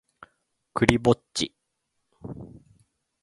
[0.73, 1.53] クリぼっち